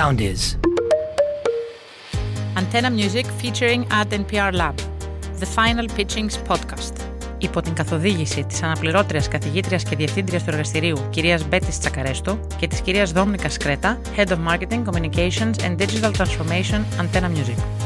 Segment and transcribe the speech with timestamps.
[0.00, 0.42] sound is.
[2.60, 4.76] Antenna Music featuring Ad NPR Lab.
[5.42, 6.92] The Final Pitchings Podcast.
[7.38, 12.80] Υπό την καθοδήγηση της αναπληρώτριας καθηγήτριας και διευθύντριας του εργαστηρίου κυρίας Μπέτης Τσακαρέστο και της
[12.80, 17.85] κυρίας Δόμνικα Σκρέτα, Head of Marketing, Communications and Digital Transformation Antenna Music.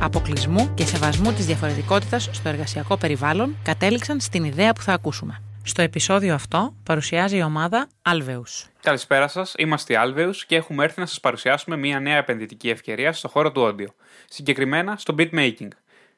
[0.00, 5.42] αποκλεισμού και σεβασμού της διαφορετικότητας στο εργασιακό περιβάλλον, κατέληξαν στην ιδέα που θα ακούσουμε.
[5.62, 8.68] Στο επεισόδιο αυτό παρουσιάζει η ομάδα Alveus.
[8.82, 13.12] Καλησπέρα σας, είμαστε οι Alveus και έχουμε έρθει να σας παρουσιάσουμε μια νέα επενδυτική ευκαιρία
[13.12, 13.92] στο χώρο του audio.
[14.28, 15.68] Συγκεκριμένα στο beatmaking.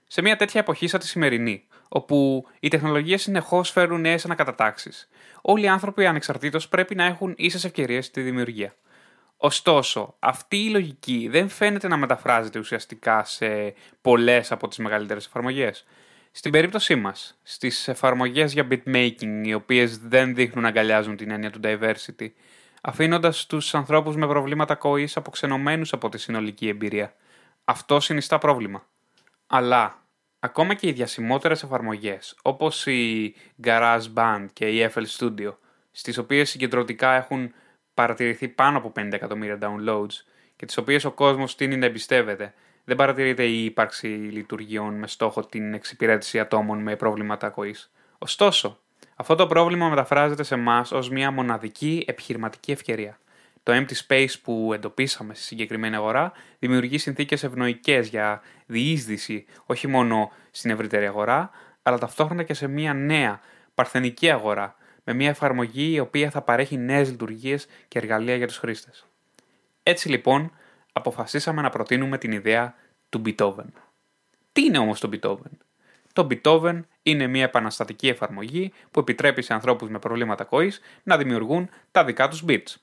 [0.07, 5.09] Σε μια τέτοια εποχή σαν τη σημερινή, όπου οι τεχνολογίες συνεχώς φέρουν νέες ανακατατάξεις.
[5.41, 8.75] Όλοι οι άνθρωποι ανεξαρτήτως πρέπει να έχουν ίσες ευκαιρίες στη δημιουργία.
[9.41, 15.84] Ωστόσο, αυτή η λογική δεν φαίνεται να μεταφράζεται ουσιαστικά σε πολλές από τις μεγαλύτερες εφαρμογές.
[16.30, 21.50] Στην περίπτωσή μας, στις εφαρμογές για beatmaking, οι οποίες δεν δείχνουν να αγκαλιάζουν την έννοια
[21.50, 22.28] του diversity,
[22.80, 27.14] αφήνοντας τους ανθρώπους με προβλήματα κοής αποξενωμένους από τη συνολική εμπειρία.
[27.64, 28.86] Αυτό συνιστά πρόβλημα.
[29.47, 30.02] Αλλά,
[30.39, 35.55] ακόμα και οι διασημότερες εφαρμογές, όπως η GarageBand και η FL Studio,
[35.91, 37.52] στις οποίες συγκεντρωτικά έχουν
[37.99, 40.25] παρατηρηθεί πάνω από 50 εκατομμύρια downloads
[40.57, 42.55] και τις οποίες ο κόσμος τίνει να εμπιστεύεται,
[42.85, 47.91] δεν παρατηρείται η ύπαρξη λειτουργιών με στόχο την εξυπηρέτηση ατόμων με προβλήματα ακοής.
[48.19, 48.79] Ωστόσο,
[49.17, 53.19] αυτό το πρόβλημα μεταφράζεται σε εμάς ως μια μοναδική επιχειρηματική ευκαιρία.
[53.63, 60.33] Το empty space που εντοπίσαμε στη συγκεκριμένη αγορά δημιουργεί συνθήκες ευνοϊκές για διείσδυση όχι μόνο
[60.51, 61.51] στην ευρύτερη αγορά,
[61.83, 63.41] αλλά ταυτόχρονα και σε μια νέα
[63.75, 64.77] παρθενική αγορά
[65.08, 69.07] με μια εφαρμογή η οποία θα παρέχει νέες λειτουργίες και εργαλεία για τους χρήστες.
[69.83, 70.52] Έτσι λοιπόν,
[70.92, 72.74] αποφασίσαμε να προτείνουμε την ιδέα
[73.08, 73.67] του Beethoven.
[74.52, 75.51] Τι είναι όμως το Beethoven?
[76.13, 81.70] Το Beethoven είναι μια επαναστατική εφαρμογή που επιτρέπει σε ανθρώπους με προβλήματα ακοής να δημιουργούν
[81.90, 82.75] τα δικά τους beats.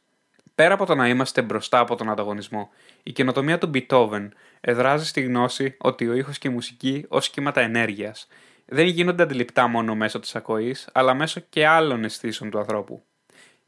[0.56, 2.69] Πέρα από το να είμαστε μπροστά από τον ανταγωνισμό,
[3.03, 4.28] η καινοτομία του Beethoven
[4.62, 8.28] εδράζει στη γνώση ότι ο ήχος και η μουσική ως κύματα ενέργειας
[8.66, 13.03] δεν γίνονται αντιληπτά μόνο μέσω της ακοής, αλλά μέσω και άλλων αισθήσεων του ανθρώπου.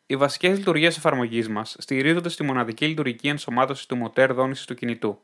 [0.05, 5.19] Οι βασικές λειτουργίες εφαρμογής μας στηρίζονται στη μοναδική λειτουργική ενσωμάτωση του μοτέρ δόνησης του κινητού,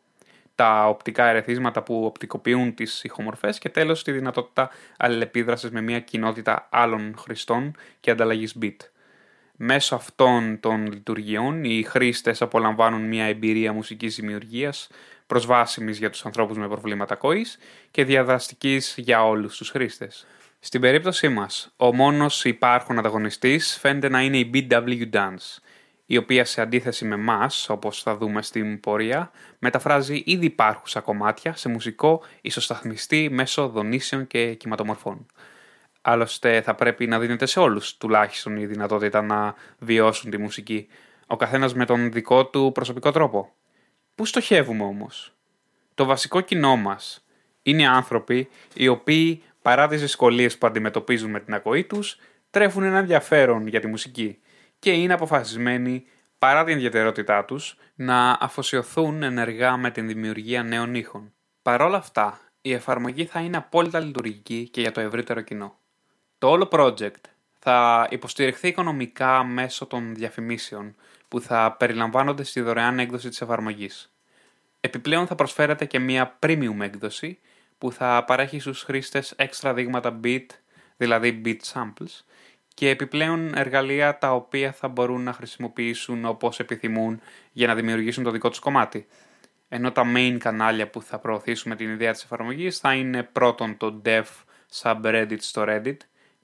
[0.56, 6.67] τα οπτικά ερεθίσματα που οπτικοποιούν τις ηχομορφές και τέλος τη δυνατότητα αλληλεπίδρασης με μια κοινότητα
[6.72, 8.75] άλλων χρηστών και ανταλλαγής bit.
[9.57, 14.89] Μέσω αυτών των λειτουργιών, οι χρήστες απολαμβάνουν μια εμπειρία μουσικής δημιουργίας
[15.27, 17.57] προσβάσιμης για τους ανθρώπους με προβλήματα ακοής
[17.91, 20.25] και διαδραστικής για όλους τους χρήστες.
[20.59, 25.57] Στην περίπτωσή μας, ο μόνος υπάρχον ανταγωνιστής φαίνεται να είναι η BW Dance,
[26.05, 31.55] η οποία σε αντίθεση με εμά, όπως θα δούμε στην πορεία, μεταφράζει ήδη υπάρχουσα κομμάτια
[31.55, 35.25] σε μουσικό ισοσταθμιστή μέσω δονήσεων και κυματομορφών.
[36.05, 40.87] Άλλωστε θα πρέπει να δίνεται σε όλους τουλάχιστον η δυνατότητα να βιώσουν τη μουσική,
[41.27, 43.53] ο καθένας με τον δικό του προσωπικό τρόπο.
[44.15, 45.33] Πού στοχεύουμε όμως;
[45.95, 47.25] Το βασικό κοινό μας
[47.63, 52.17] είναι άνθρωποι οι οποίοι παρά τις δυσκολίες που αντιμετωπίζουν με την ακοή τους
[52.49, 54.39] τρέφουν ένα ενδιαφέρον για τη μουσική
[54.79, 56.05] και είναι αποφασισμένοι
[56.37, 61.33] παρά την ιδιαιτερότητά τους να αφοσιωθούν ενεργά με την δημιουργία νέων ήχων.
[61.61, 65.77] Παρ' όλα αυτά, η εφαρμογή θα είναι απόλυτα λειτουργική και για το ευρύτερο κοινό.
[66.43, 67.21] Το όλο project
[67.59, 70.95] θα υποστηριχθεί οικονομικά μέσω των διαφημίσεων
[71.27, 74.13] που θα περιλαμβάνονται στη δωρεάν έκδοση της εφαρμογής.
[74.79, 77.39] Επιπλέον θα προσφέρεται και μία premium έκδοση
[77.77, 80.45] που θα παρέχει στους χρήστες έξτρα δείγματα bit,
[80.97, 82.21] δηλαδή bit samples,
[82.73, 87.21] και επιπλέον εργαλεία τα οποία θα μπορούν να χρησιμοποιήσουν όπως επιθυμούν
[87.51, 89.07] για να δημιουργήσουν το δικό τους κομμάτι.
[89.69, 94.01] Ενώ τα main κανάλια που θα προωθήσουμε την ιδέα της εφαρμογής θα είναι πρώτον το
[94.06, 94.23] dev
[94.81, 95.97] subreddit στο Reddit,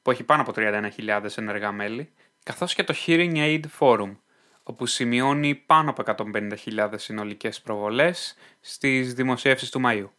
[0.09, 2.09] που έχει πάνω από 31.000 ενεργά μέλη,
[2.43, 4.15] καθώς και το Hearing Aid Forum,
[4.63, 6.03] όπου σημειώνει πάνω από
[6.33, 10.09] 150.000 συνολικές προβολές στις δημοσίευσεις του Μαΐου.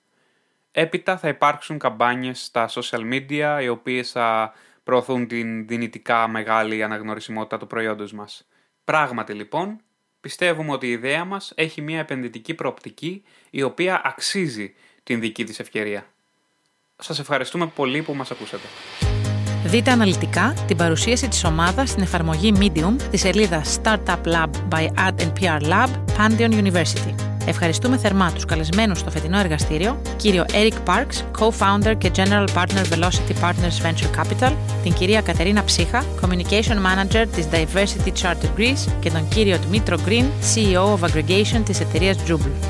[0.73, 4.53] Έπειτα θα υπάρξουν καμπάνιες στα social media, οι οποίες θα
[4.85, 8.49] προωθούν την δυνητικά μεγάλη αναγνωρισιμότητα του προϊόντος μας.
[8.85, 9.81] Πράγματι λοιπόν,
[10.21, 15.61] πιστεύουμε ότι η ιδέα μας έχει μια επενδυτική προοπτική, η οποία αξίζει την δική της
[15.61, 16.07] ευκαιρία.
[16.97, 18.67] Σας ευχαριστούμε πολύ που μας ακούσατε.
[19.65, 25.23] Δείτε αναλυτικά την παρουσίαση της ομάδας στην εφαρμογή Medium τη σελίδα Startup Lab by Ad
[25.41, 27.15] PR Lab, Pantheon University.
[27.47, 33.35] Ευχαριστούμε θερμά τους καλεσμένους στο φετινό εργαστήριο, κύριο Eric Parks, Co-Founder και General Partner Velocity
[33.43, 34.53] Partners Venture Capital,
[34.83, 40.25] την κυρία Κατερίνα Ψύχα, Communication Manager της Diversity Charter Greece και τον κύριο Dmitro Green,
[40.55, 42.70] CEO of Aggregation της εταιρείας Jubel.